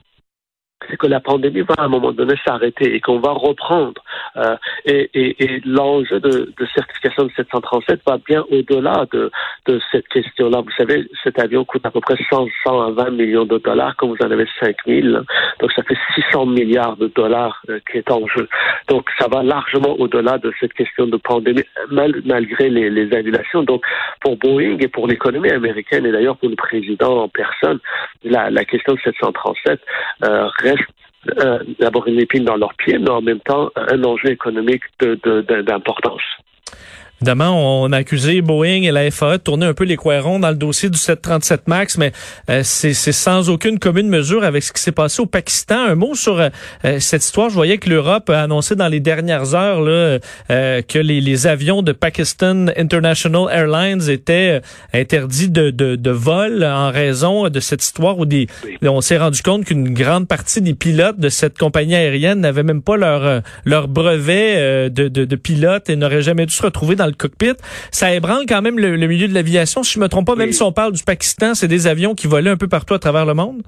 c'est 0.90 0.98
que 0.98 1.08
la 1.08 1.20
pandémie 1.20 1.62
va 1.62 1.76
à 1.78 1.84
un 1.84 1.88
moment 1.88 2.12
donné 2.12 2.36
s'arrêter 2.46 2.96
et 2.96 3.02
qu'on 3.02 3.20
va 3.20 3.32
reprendre. 3.32 4.02
Euh, 4.36 4.56
et, 4.86 5.10
et, 5.14 5.44
et 5.44 5.62
l'enjeu 5.66 6.20
de, 6.20 6.54
de, 6.58 6.66
certification 6.74 7.26
de 7.26 7.32
737 7.36 8.02
va 8.06 8.18
bien 8.18 8.46
au-delà 8.52 9.06
de, 9.12 9.32
de 9.66 9.82
cette 9.92 10.08
question-là. 10.10 10.62
Vous 10.62 10.72
savez, 10.78 11.10
cet 11.24 11.40
avion 11.40 11.66
coûte 11.66 11.86
à 11.86 11.92
peu 11.92 12.00
près 12.00 12.16
100, 12.30 12.48
120 12.66 13.10
millions 13.12 13.46
de 13.46 13.58
dollars, 13.58 13.96
comme 13.96 14.10
vous 14.10 14.26
en 14.26 14.32
avez 14.32 14.48
5000. 14.60 15.22
Donc 15.60 15.72
ça 15.74 15.84
fait 15.84 15.98
600 16.16 16.46
milliards 16.46 16.98
de 16.98 17.08
dollars 17.08 17.62
euh, 17.70 17.80
qui 17.92 17.98
est 17.98 18.12
en 18.12 18.26
jeu. 18.28 18.48
Donc 18.88 19.10
ça 19.20 19.28
va 19.28 19.44
largement 19.44 20.00
au-delà 20.00 20.38
de 20.38 20.52
cette 20.60 20.74
question 20.74 21.08
de 21.08 21.18
pandémie, 21.18 21.64
mal, 21.92 22.22
malgré 22.26 22.70
les, 22.70 23.14
annulations. 23.14 23.64
Donc 23.64 23.84
pour 24.22 24.38
Boeing 24.38 24.78
et 24.80 24.88
pour 24.88 25.08
l'économie 25.08 25.52
américaine 25.52 26.06
et 26.06 26.12
d'ailleurs 26.12 26.38
pour 26.38 26.50
le 26.50 26.56
président 26.56 27.24
en 27.24 27.30
personne, 27.30 27.80
la, 28.24 28.66
question 28.66 28.94
de 28.94 29.00
737 29.04 29.80
euh, 30.24 30.48
reste 30.60 30.84
euh, 31.40 31.60
d'abord 31.80 32.08
une 32.08 32.20
épine 32.20 32.46
dans 32.46 32.56
leurs 32.56 32.74
pieds, 32.76 32.98
mais 32.98 33.10
en 33.10 33.22
même 33.22 33.40
temps 33.42 33.70
un 33.76 34.04
enjeu 34.04 34.30
économique 34.30 34.84
d'importance. 35.00 36.22
Évidemment, 37.20 37.82
on 37.82 37.92
a 37.94 37.98
accusé 37.98 38.42
Boeing 38.42 38.84
et 38.84 38.92
la 38.92 39.10
FAA 39.10 39.40
de 39.40 39.44
tourner 39.44 39.66
un 39.66 39.74
peu 39.74 39.86
les 39.86 39.96
coirons 39.96 40.38
dans 40.38 40.50
le 40.50 40.56
dossier 40.56 40.92
du 40.92 41.00
737 41.00 41.68
MAX, 41.68 41.98
mais 41.98 42.12
euh, 42.52 42.62
c'est 42.64 42.94
sans 42.94 43.50
aucune 43.50 43.80
commune 43.80 44.08
mesure 44.08 44.44
avec 44.44 44.62
ce 44.62 44.72
qui 44.72 44.80
s'est 44.80 44.92
passé 44.92 45.24
au 45.24 45.26
Pakistan. 45.26 45.80
Un 45.80 45.96
mot 45.96 46.14
sur 46.14 46.40
euh, 46.40 46.50
euh, 46.86 47.00
cette 47.00 47.24
histoire. 47.24 47.50
Je 47.50 47.56
voyais 47.56 47.80
que 47.80 47.90
l'Europe 47.90 48.30
a 48.30 48.44
annoncé 48.44 48.76
dans 48.76 48.88
les 48.88 49.00
dernières 49.00 49.56
heures 49.56 49.82
là, 49.82 50.20
que 50.48 51.00
les, 51.00 51.20
les, 51.20 51.48
avions 51.48 51.82
de 51.82 51.92
Pakistan 51.92 52.68
International 52.78 53.46
Airlines 53.52 54.10
étaient 54.10 54.62
interdits 54.94 55.50
de, 55.50 55.72
de, 55.72 55.96
de, 55.96 56.12
vol 56.12 56.64
en 56.64 56.92
raison 56.92 57.50
de 57.50 57.60
cette 57.60 57.84
histoire 57.84 58.20
où 58.20 58.26
des, 58.26 58.48
on 58.84 59.02
s'est 59.02 59.18
rendu 59.18 59.42
compte 59.42 59.66
qu'une 59.66 59.94
grande 59.94 60.28
partie 60.28 60.62
des 60.62 60.74
pilotes 60.74 61.20
de 61.20 61.30
cette 61.30 61.58
compagnie 61.58 61.96
aérienne 61.96 62.42
n'avaient 62.42 62.64
même 62.64 62.82
pas 62.82 62.98
leur, 62.98 63.42
leur 63.66 63.88
brevet 63.88 64.90
de, 64.90 65.08
de, 65.08 65.26
de 65.26 65.36
pilote 65.36 65.90
et 65.90 65.96
n'auraient 65.96 66.22
jamais 66.22 66.46
dû 66.46 66.54
se 66.54 66.62
retrouver 66.62 66.96
dans 66.96 67.07
le 67.08 67.14
cockpit. 67.14 67.54
Ça 67.92 68.14
ébranle 68.14 68.46
quand 68.48 68.62
même 68.62 68.80
le, 68.80 69.08
milieu 69.08 69.28
de 69.28 69.34
l'aviation. 69.34 69.84
Si 69.84 69.94
je 69.94 70.00
me 70.00 70.08
trompe 70.08 70.28
pas, 70.28 70.36
même 70.36 70.52
si 70.52 70.62
on 70.64 70.72
parle 70.72 70.94
du 70.94 71.04
Pakistan, 71.04 71.56
c'est 71.56 71.68
des 71.68 71.88
avions 71.88 72.16
qui 72.16 72.28
volaient 72.28 72.50
un 72.50 72.58
peu 72.58 72.68
partout 72.68 72.94
à 72.94 73.00
travers 73.00 73.26
le 73.26 73.34
monde? 73.34 73.64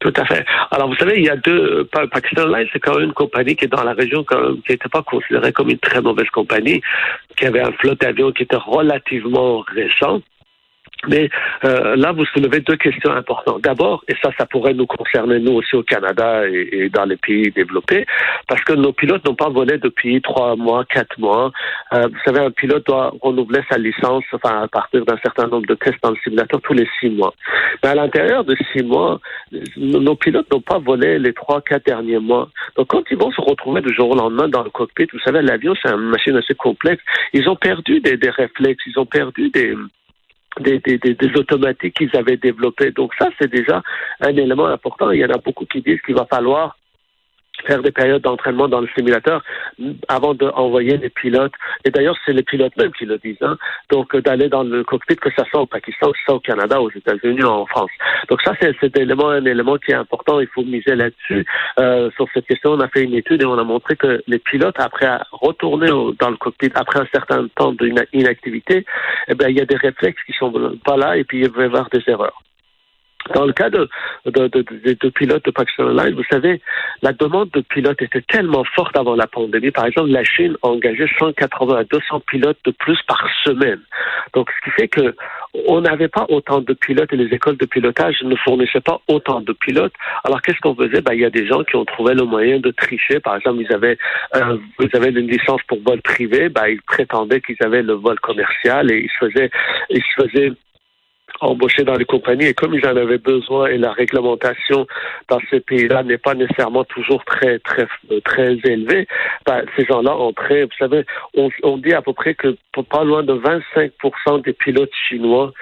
Tout 0.00 0.12
à 0.16 0.24
fait. 0.24 0.46
Alors, 0.70 0.88
vous 0.88 0.96
savez, 0.96 1.18
il 1.18 1.26
y 1.26 1.28
a 1.28 1.36
deux. 1.36 1.84
Pakistan 1.84 2.42
Airlines, 2.42 2.68
c'est 2.72 2.80
quand 2.80 2.94
même 2.94 3.08
une 3.08 3.12
compagnie 3.12 3.54
qui 3.54 3.66
est 3.66 3.68
dans 3.68 3.84
la 3.84 3.92
région, 3.92 4.24
quand 4.24 4.40
même, 4.40 4.62
qui 4.62 4.72
n'était 4.72 4.88
pas 4.88 5.02
considérée 5.02 5.52
comme 5.52 5.68
une 5.68 5.78
très 5.78 6.00
mauvaise 6.00 6.28
compagnie, 6.32 6.80
qui 7.36 7.44
avait 7.44 7.60
un 7.60 7.72
flot 7.72 7.94
d'avions 7.96 8.32
qui 8.32 8.44
était 8.44 8.56
relativement 8.56 9.62
récent. 9.74 10.22
Mais 11.08 11.30
euh, 11.64 11.96
là, 11.96 12.12
vous 12.12 12.26
soulevez 12.26 12.60
deux 12.60 12.76
questions 12.76 13.10
importantes. 13.10 13.62
D'abord, 13.62 14.04
et 14.08 14.14
ça, 14.22 14.30
ça 14.36 14.44
pourrait 14.44 14.74
nous 14.74 14.86
concerner 14.86 15.38
nous 15.38 15.52
aussi 15.52 15.74
au 15.74 15.82
Canada 15.82 16.46
et, 16.46 16.90
dans 16.90 17.04
les 17.04 17.16
pays 17.16 17.50
développés, 17.50 18.04
parce 18.46 18.62
que 18.64 18.74
nos 18.74 18.92
pilotes 18.92 19.24
n'ont 19.24 19.34
pas 19.34 19.48
volé 19.48 19.78
depuis 19.78 20.20
trois 20.20 20.56
mois, 20.56 20.84
quatre 20.84 21.18
mois. 21.18 21.52
Euh, 21.94 22.06
vous 22.08 22.18
savez, 22.24 22.40
un 22.40 22.50
pilote 22.50 22.86
doit 22.86 23.14
renouveler 23.22 23.60
sa 23.70 23.78
licence, 23.78 24.24
enfin 24.32 24.62
à 24.62 24.68
partir 24.68 25.04
d'un 25.06 25.16
certain 25.22 25.46
nombre 25.46 25.66
de 25.66 25.74
tests 25.74 26.02
dans 26.02 26.10
le 26.10 26.16
simulateur 26.22 26.60
tous 26.60 26.74
les 26.74 26.88
six 27.00 27.08
mois. 27.08 27.32
Mais 27.82 27.90
à 27.90 27.94
l'intérieur 27.94 28.44
de 28.44 28.54
six 28.72 28.82
mois, 28.82 29.20
nos 29.76 30.14
pilotes 30.16 30.52
n'ont 30.52 30.60
pas 30.60 30.78
volé 30.78 31.18
les 31.18 31.32
trois, 31.32 31.62
quatre 31.62 31.86
derniers 31.86 32.18
mois. 32.18 32.48
Donc, 32.76 32.88
quand 32.88 33.02
ils 33.10 33.16
vont 33.16 33.32
se 33.32 33.40
retrouver 33.40 33.80
du 33.80 33.94
jour 33.94 34.10
au 34.10 34.16
lendemain 34.16 34.48
dans 34.48 34.62
le 34.62 34.70
cockpit, 34.70 35.08
vous 35.12 35.18
savez, 35.20 35.40
l'avion, 35.40 35.74
c'est 35.82 35.90
une 35.90 36.10
machine 36.10 36.36
assez 36.36 36.54
complexe. 36.54 37.02
Ils 37.32 37.48
ont 37.48 37.56
perdu 37.56 38.00
des, 38.00 38.16
des 38.16 38.30
réflexes, 38.30 38.82
ils 38.86 38.98
ont 38.98 39.06
perdu 39.06 39.50
des 39.50 39.74
des, 40.58 40.78
des, 40.80 40.98
des, 40.98 41.36
automatiques 41.36 41.96
qu'ils 41.96 42.16
avaient 42.16 42.36
développés. 42.36 42.90
Donc 42.90 43.12
ça, 43.18 43.28
c'est 43.38 43.50
déjà 43.50 43.82
un 44.20 44.36
élément 44.36 44.66
important. 44.66 45.10
Il 45.10 45.20
y 45.20 45.24
en 45.24 45.30
a 45.30 45.38
beaucoup 45.38 45.64
qui 45.64 45.80
disent 45.80 46.00
qu'il 46.02 46.14
va 46.14 46.26
falloir 46.26 46.76
faire 47.66 47.82
des 47.82 47.90
périodes 47.90 48.22
d'entraînement 48.22 48.68
dans 48.68 48.80
le 48.80 48.88
simulateur 48.96 49.42
avant 50.08 50.34
d'envoyer 50.34 50.96
les 50.96 51.10
pilotes. 51.10 51.52
Et 51.84 51.90
d'ailleurs, 51.90 52.16
c'est 52.24 52.32
les 52.32 52.42
pilotes 52.42 52.76
même 52.76 52.92
qui 52.92 53.06
le 53.06 53.18
disent. 53.18 53.42
Hein. 53.42 53.56
Donc, 53.90 54.14
euh, 54.14 54.22
d'aller 54.22 54.48
dans 54.48 54.62
le 54.62 54.84
cockpit, 54.84 55.16
que 55.16 55.30
ça 55.36 55.44
soit 55.50 55.60
au 55.60 55.66
Pakistan, 55.66 56.10
que 56.10 56.18
ça 56.18 56.24
soit 56.26 56.34
au 56.36 56.40
Canada, 56.40 56.80
aux 56.80 56.90
États-Unis, 56.90 57.44
en 57.44 57.66
France. 57.66 57.90
Donc, 58.28 58.40
ça, 58.42 58.52
c'est 58.60 58.96
un 58.96 59.44
élément 59.44 59.76
qui 59.76 59.92
est 59.92 59.94
important. 59.94 60.40
Il 60.40 60.48
faut 60.48 60.62
miser 60.62 60.94
là-dessus. 60.94 61.44
Euh, 61.78 62.10
sur 62.16 62.26
cette 62.34 62.46
question, 62.46 62.72
on 62.72 62.80
a 62.80 62.88
fait 62.88 63.02
une 63.02 63.14
étude 63.14 63.42
et 63.42 63.46
on 63.46 63.58
a 63.58 63.64
montré 63.64 63.96
que 63.96 64.22
les 64.26 64.38
pilotes, 64.38 64.78
après 64.78 65.18
retourner 65.32 65.88
dans 66.18 66.30
le 66.30 66.36
cockpit, 66.36 66.70
après 66.74 67.00
un 67.00 67.06
certain 67.12 67.46
temps 67.54 67.72
d'inactivité, 67.72 68.84
eh 69.28 69.34
ben, 69.34 69.48
il 69.48 69.56
y 69.56 69.60
a 69.60 69.64
des 69.64 69.76
réflexes 69.76 70.22
qui 70.24 70.32
sont 70.32 70.52
pas 70.84 70.96
là 70.96 71.16
et 71.16 71.24
puis 71.24 71.40
il 71.40 71.50
va 71.50 71.62
y 71.62 71.66
avoir 71.66 71.88
des 71.90 72.02
erreurs. 72.06 72.42
Dans 73.34 73.44
le 73.44 73.52
cas 73.52 73.68
de, 73.68 73.88
de, 74.24 74.48
de, 74.48 74.64
de, 74.98 75.08
pilotes 75.10 75.44
de 75.44 75.50
Pakistan 75.50 75.84
Airlines, 75.84 76.16
vous 76.16 76.24
savez, 76.30 76.60
la 77.02 77.12
demande 77.12 77.50
de 77.50 77.60
pilotes 77.60 78.00
était 78.00 78.22
tellement 78.22 78.64
forte 78.64 78.96
avant 78.96 79.14
la 79.14 79.26
pandémie. 79.26 79.70
Par 79.70 79.86
exemple, 79.86 80.08
la 80.08 80.24
Chine 80.24 80.56
engagé 80.62 81.06
180 81.18 81.76
à 81.76 81.84
200 81.84 82.20
pilotes 82.26 82.58
de 82.64 82.70
plus 82.70 82.98
par 83.06 83.28
semaine. 83.44 83.80
Donc, 84.32 84.50
ce 84.50 84.64
qui 84.64 84.70
fait 84.70 84.88
que 84.88 85.14
on 85.66 85.82
n'avait 85.82 86.08
pas 86.08 86.26
autant 86.30 86.60
de 86.60 86.72
pilotes 86.72 87.12
et 87.12 87.16
les 87.16 87.34
écoles 87.34 87.58
de 87.58 87.66
pilotage 87.66 88.22
ne 88.22 88.34
fournissaient 88.36 88.80
pas 88.80 89.00
autant 89.06 89.40
de 89.40 89.52
pilotes. 89.52 89.92
Alors, 90.24 90.40
qu'est-ce 90.40 90.60
qu'on 90.60 90.74
faisait? 90.74 91.02
Ben, 91.02 91.12
il 91.12 91.20
y 91.20 91.24
a 91.24 91.30
des 91.30 91.46
gens 91.46 91.62
qui 91.64 91.76
ont 91.76 91.84
trouvé 91.84 92.14
le 92.14 92.24
moyen 92.24 92.58
de 92.58 92.70
tricher. 92.70 93.20
Par 93.20 93.36
exemple, 93.36 93.60
ils 93.60 93.72
avaient, 93.72 93.98
euh, 94.34 94.56
ils 94.80 94.96
avaient 94.96 95.10
une 95.10 95.28
licence 95.28 95.60
pour 95.68 95.80
vol 95.82 96.00
privé. 96.00 96.48
Ben, 96.48 96.68
ils 96.68 96.82
prétendaient 96.82 97.40
qu'ils 97.42 97.56
avaient 97.60 97.82
le 97.82 97.94
vol 97.94 98.18
commercial 98.20 98.90
et 98.90 99.00
ils 99.00 99.10
se 99.10 99.26
faisaient, 99.26 99.50
ils 99.90 100.02
se 100.02 100.22
faisaient 100.22 100.52
embauchés 101.40 101.84
dans 101.84 101.94
les 101.94 102.04
compagnies 102.04 102.46
et 102.46 102.54
comme 102.54 102.74
ils 102.74 102.86
en 102.86 102.96
avaient 102.96 103.18
besoin 103.18 103.68
et 103.68 103.78
la 103.78 103.92
réglementation 103.92 104.86
dans 105.28 105.40
ces 105.50 105.60
pays-là 105.60 106.02
n'est 106.02 106.18
pas 106.18 106.34
nécessairement 106.34 106.84
toujours 106.84 107.24
très 107.24 107.58
très 107.60 107.86
très 108.24 108.58
élevée, 108.64 109.06
ben, 109.46 109.64
ces 109.76 109.84
gens-là 109.84 110.14
entraient. 110.14 110.64
Vous 110.64 110.76
savez, 110.78 111.04
on, 111.34 111.50
on, 111.62 111.78
dit 111.78 111.92
à 111.92 112.02
peu 112.02 112.12
près 112.12 112.34
que 112.34 112.56
pas 112.90 113.04
loin 113.04 113.22
de 113.22 113.34
25% 113.34 114.42
des 114.42 114.52
pilotes 114.52 114.94
chinois 115.08 115.52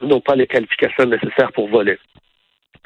n'ont 0.00 0.20
pas 0.20 0.36
les 0.36 0.46
qualifications 0.46 1.06
nécessaires 1.06 1.52
pour 1.52 1.68
voler. 1.68 1.98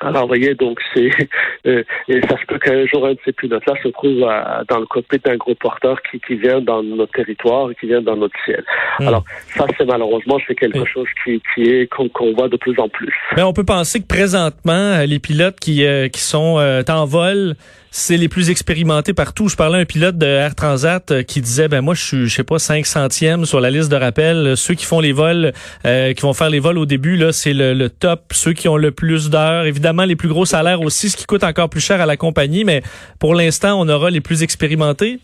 Alors, 0.01 0.23
vous 0.23 0.29
voyez, 0.29 0.55
donc 0.55 0.81
c'est 0.95 1.11
euh, 1.67 1.83
et 2.09 2.21
ça 2.23 2.39
se 2.41 2.47
peut 2.47 2.59
qu'un 2.59 2.87
jour 2.87 3.07
un 3.07 3.13
de 3.13 3.19
ces 3.25 3.33
pilotes-là 3.33 3.75
se 3.83 3.89
trouve 3.89 4.21
dans 4.69 4.79
le 4.79 4.87
cockpit 4.87 5.19
d'un 5.19 5.37
gros 5.37 5.55
porteur 5.55 6.01
qui, 6.11 6.21
qui 6.21 6.37
vient 6.37 6.61
dans 6.61 6.83
notre 6.83 7.13
territoire, 7.13 7.69
qui 7.79 7.87
vient 7.87 8.03
dans 8.03 8.17
notre 8.17 8.37
ciel. 8.45 8.65
Hmm. 8.99 9.09
Alors, 9.09 9.25
ça, 9.57 9.67
c'est 9.77 9.85
malheureusement, 9.85 10.39
c'est 10.47 10.55
quelque 10.55 10.85
chose 10.87 11.09
qui, 11.25 11.43
qui 11.55 11.63
est 11.63 11.87
qu'on 11.89 12.33
voit 12.35 12.49
de 12.49 12.57
plus 12.57 12.79
en 12.79 12.89
plus. 12.89 13.15
Mais 13.37 13.43
on 13.43 13.53
peut 13.53 13.65
penser 13.65 14.01
que 14.01 14.07
présentement, 14.07 15.01
les 15.07 15.19
pilotes 15.19 15.59
qui, 15.61 15.85
euh, 15.85 16.09
qui 16.09 16.21
sont 16.21 16.59
euh, 16.59 16.83
en 16.89 17.05
vol 17.05 17.55
c'est 17.91 18.17
les 18.17 18.29
plus 18.29 18.51
expérimentés 18.51 19.15
partout. 19.15 19.49
Je 19.49 19.57
parlais 19.57 19.79
à 19.79 19.81
un 19.81 19.85
pilote 19.85 20.17
de 20.17 20.27
Air 20.27 20.55
Transat 20.55 21.11
euh, 21.11 21.23
qui 21.23 21.41
disait, 21.41 21.69
ben 21.69 21.81
moi, 21.81 21.95
je 21.95 22.03
suis, 22.03 22.27
je 22.29 22.35
sais 22.35 22.45
pas, 22.45 22.59
5 22.59 22.87
centièmes 22.87 23.45
sur 23.45 23.61
la 23.61 23.71
liste 23.71 23.91
de 23.91 23.97
rappel. 23.97 24.57
Ceux 24.57 24.75
qui 24.75 24.85
font 24.85 25.01
les 25.01 25.13
vols, 25.13 25.53
euh, 25.85 26.13
qui 26.13 26.23
vont 26.23 26.33
faire 26.33 26.51
les 26.51 26.61
vols 26.61 26.79
au 26.79 26.87
début, 26.87 27.17
là, 27.17 27.33
c'est 27.33 27.53
le, 27.53 27.89
top. 27.89 28.33
Ceux 28.33 28.53
qui 28.53 28.69
ont 28.69 28.77
le 28.77 28.93
plus 28.93 29.29
d'heures. 29.29 29.65
Évidemment, 29.65 30.05
les 30.05 30.17
plus 30.17 30.29
gros 30.29 30.45
salaires 30.45 30.81
aussi, 30.81 31.11
ce 31.11 31.17
qui 31.17 31.27
coûte 31.27 31.43
encore 31.43 31.69
plus 31.69 31.85
cher 31.85 32.01
à 32.01 32.07
la 32.07 32.17
compagnie. 32.17 32.65
Mais 32.65 32.83
pour 33.19 33.35
l'instant, 33.35 33.81
on 33.81 33.89
aura 33.89 34.11
les 34.11 34.21
plus 34.21 34.43
expérimentés. 34.45 35.19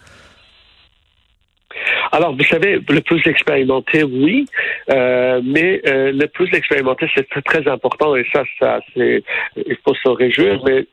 Alors, 2.10 2.34
vous 2.34 2.44
savez, 2.44 2.80
le 2.88 3.00
plus 3.00 3.20
expérimenté, 3.26 4.02
oui, 4.02 4.46
euh, 4.90 5.40
mais 5.44 5.82
le 5.84 6.26
plus 6.26 6.48
expérimenté, 6.52 7.06
c'est 7.14 7.28
très 7.44 7.68
important 7.68 8.16
et 8.16 8.24
ça, 8.32 8.42
ça, 8.58 8.80
c'est, 8.94 9.22
il 9.56 9.76
faut 9.84 9.94
se 9.94 10.08
réjouir. 10.08 10.60
Mais 10.64 10.86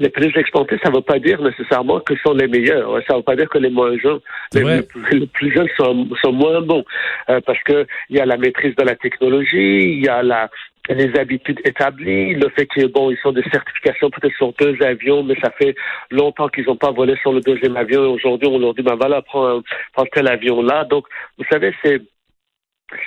les 0.00 0.08
plus 0.08 0.32
exportés, 0.36 0.78
ça 0.82 0.90
ne 0.90 0.96
veut 0.96 1.02
pas 1.02 1.18
dire 1.18 1.40
nécessairement 1.40 2.00
que 2.00 2.14
sont 2.16 2.34
les 2.34 2.48
meilleurs. 2.48 2.92
Ça 3.06 3.14
ne 3.14 3.18
veut 3.18 3.24
pas 3.24 3.36
dire 3.36 3.48
que 3.48 3.58
les 3.58 3.70
moins 3.70 3.96
jeunes, 3.98 4.20
les, 4.54 4.82
plus 5.26 5.52
jeunes 5.52 5.68
sont, 5.76 6.08
sont 6.22 6.32
moins 6.32 6.60
bons. 6.60 6.84
Euh, 7.28 7.40
parce 7.44 7.62
que 7.64 7.86
il 8.08 8.16
y 8.16 8.20
a 8.20 8.26
la 8.26 8.36
maîtrise 8.36 8.74
de 8.76 8.82
la 8.82 8.96
technologie, 8.96 9.96
il 9.96 10.04
y 10.04 10.08
a 10.08 10.22
la, 10.22 10.48
les 10.88 11.18
habitudes 11.18 11.60
établies, 11.64 12.34
le 12.34 12.48
fait 12.50 12.66
qu'ils 12.66 12.88
bon, 12.88 13.10
ils 13.10 13.18
sont 13.18 13.32
des 13.32 13.44
certifications 13.44 14.10
peut-être 14.10 14.36
sur 14.36 14.52
deux 14.54 14.76
avions, 14.82 15.22
mais 15.22 15.34
ça 15.40 15.50
fait 15.50 15.74
longtemps 16.10 16.48
qu'ils 16.48 16.64
n'ont 16.64 16.76
pas 16.76 16.90
volé 16.90 17.14
sur 17.22 17.32
le 17.32 17.40
deuxième 17.40 17.76
avion. 17.76 18.04
Et 18.04 18.08
aujourd'hui, 18.08 18.48
on 18.48 18.58
leur 18.58 18.74
dit, 18.74 18.82
ben 18.82 18.96
voilà, 18.96 19.22
prends, 19.22 19.60
prends 19.92 20.06
tel 20.06 20.28
avion-là. 20.28 20.84
Donc, 20.84 21.06
vous 21.38 21.44
savez, 21.50 21.72
c'est 21.84 22.00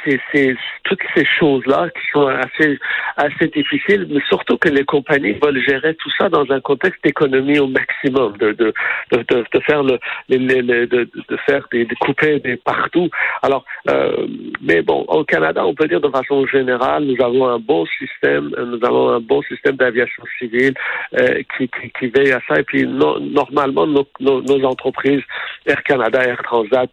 c'est 0.03 0.55
toutes 0.83 1.01
ces 1.15 1.25
choses-là 1.25 1.89
qui 1.89 2.01
sont 2.11 2.27
assez 2.27 2.77
assez 3.17 3.47
difficiles, 3.47 4.07
mais 4.09 4.21
surtout 4.27 4.57
que 4.57 4.69
les 4.69 4.83
compagnies 4.83 5.37
veulent 5.41 5.61
gérer 5.61 5.95
tout 5.95 6.11
ça 6.17 6.29
dans 6.29 6.49
un 6.51 6.59
contexte 6.59 7.03
d'économie 7.03 7.59
au 7.59 7.67
maximum, 7.67 8.37
de 8.37 8.51
de, 8.51 8.73
de, 9.11 9.23
de, 9.53 9.59
faire 9.61 9.83
le, 9.83 9.97
de, 10.29 10.85
de 10.85 11.37
faire 11.45 11.67
des 11.71 11.85
de 11.85 11.95
couper 11.95 12.39
des 12.39 12.57
partout. 12.57 13.09
Alors, 13.41 13.65
euh, 13.89 14.27
mais 14.61 14.81
bon, 14.81 15.05
au 15.07 15.23
Canada, 15.23 15.65
on 15.65 15.73
peut 15.73 15.87
dire 15.87 16.01
de 16.01 16.09
façon 16.09 16.45
générale, 16.47 17.03
nous 17.05 17.23
avons 17.23 17.47
un 17.47 17.59
bon 17.59 17.85
système, 17.97 18.49
nous 18.57 18.85
avons 18.85 19.09
un 19.09 19.19
bon 19.19 19.41
système 19.43 19.75
d'aviation 19.75 20.23
civile 20.39 20.73
euh, 21.19 21.41
qui, 21.57 21.69
qui, 21.69 21.91
qui 21.97 22.07
veille 22.07 22.31
à 22.31 22.41
ça. 22.47 22.59
Et 22.59 22.63
puis 22.63 22.85
normalement, 22.85 23.87
nos, 23.87 24.07
nos, 24.19 24.41
nos 24.41 24.65
entreprises 24.65 25.23
Air 25.65 25.81
Canada, 25.83 26.23
Air 26.23 26.41
Transat 26.43 26.89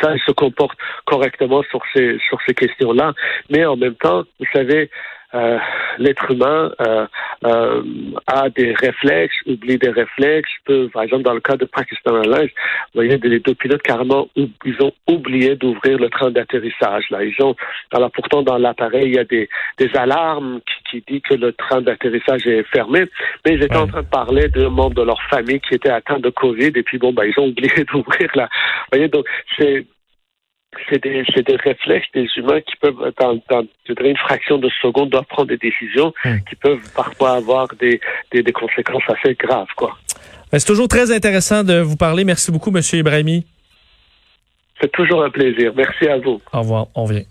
ça, 0.00 0.14
il 0.14 0.20
se 0.20 0.32
comporte 0.32 0.78
correctement 1.04 1.62
sur 1.70 1.80
ces 1.94 2.18
sur 2.28 2.38
ces 2.46 2.54
questions-là. 2.54 3.12
Mais 3.50 3.64
en 3.64 3.76
même 3.76 3.94
temps, 3.94 4.24
vous 4.38 4.46
savez, 4.52 4.90
euh, 5.34 5.58
l'être 5.98 6.30
humain 6.30 6.72
euh, 6.80 7.06
euh, 7.44 7.82
a 8.26 8.48
des 8.50 8.74
réflexes, 8.74 9.36
oublie 9.46 9.78
des 9.78 9.90
réflexes, 9.90 10.50
peut, 10.64 10.88
par 10.92 11.02
exemple 11.02 11.22
dans 11.22 11.34
le 11.34 11.40
cas 11.40 11.56
de 11.56 11.64
Pakistan 11.64 12.16
Airlines, 12.16 12.48
vous 12.48 13.02
voyez, 13.02 13.16
les 13.18 13.38
deux 13.40 13.54
pilotes 13.54 13.82
carrément, 13.82 14.28
ils 14.36 14.82
ont 14.82 14.92
oublié 15.08 15.54
d'ouvrir 15.56 15.98
le 15.98 16.08
train 16.08 16.30
d'atterrissage. 16.30 17.04
Là, 17.10 17.22
ils 17.24 17.42
ont, 17.42 17.54
alors 17.92 18.10
pourtant 18.10 18.42
dans 18.42 18.58
l'appareil 18.58 19.06
il 19.06 19.14
y 19.14 19.18
a 19.18 19.24
des, 19.24 19.48
des 19.78 19.90
alarmes 19.94 20.60
qui, 20.90 21.02
qui 21.02 21.12
disent 21.12 21.22
que 21.22 21.34
le 21.34 21.52
train 21.52 21.80
d'atterrissage 21.80 22.46
est 22.46 22.64
fermé, 22.64 23.04
mais 23.44 23.54
ils 23.54 23.62
étaient 23.62 23.76
en 23.76 23.86
train 23.86 24.02
de 24.02 24.08
parler 24.08 24.48
d'un 24.48 24.70
membre 24.70 24.94
de 24.94 25.02
leur 25.02 25.22
famille 25.30 25.60
qui 25.60 25.74
était 25.74 25.90
atteint 25.90 26.18
de 26.18 26.30
Covid 26.30 26.72
et 26.74 26.82
puis 26.82 26.98
bon, 26.98 27.12
bah 27.12 27.26
ils 27.26 27.38
ont 27.38 27.48
oublié 27.50 27.84
d'ouvrir 27.84 28.30
là. 28.34 28.48
Vous 28.52 28.98
voyez, 28.98 29.08
donc 29.08 29.26
c'est 29.56 29.86
c'est 30.88 31.02
des, 31.02 31.22
des, 31.22 31.56
réflexes 31.56 32.06
des 32.14 32.28
humains 32.36 32.60
qui 32.60 32.76
peuvent, 32.76 33.12
dans, 33.18 33.34
dans 33.50 33.64
une 34.04 34.16
fraction 34.16 34.58
de 34.58 34.70
seconde, 34.80 35.10
doivent 35.10 35.24
prendre 35.26 35.48
des 35.48 35.56
décisions 35.56 36.12
hmm. 36.24 36.38
qui 36.48 36.56
peuvent 36.56 36.92
parfois 36.94 37.32
avoir 37.32 37.68
des, 37.80 38.00
des, 38.32 38.42
des 38.42 38.52
conséquences 38.52 39.02
assez 39.08 39.34
graves. 39.34 39.68
quoi. 39.76 39.96
C'est 40.52 40.66
toujours 40.66 40.88
très 40.88 41.12
intéressant 41.12 41.62
de 41.62 41.80
vous 41.80 41.96
parler. 41.96 42.24
Merci 42.24 42.50
beaucoup, 42.50 42.70
Monsieur 42.70 42.98
Ibrahimi. 42.98 43.46
C'est 44.80 44.90
toujours 44.92 45.22
un 45.22 45.30
plaisir. 45.30 45.72
Merci 45.76 46.08
à 46.08 46.18
vous. 46.18 46.40
Au 46.52 46.60
revoir. 46.60 46.86
On 46.94 47.04
vient. 47.04 47.22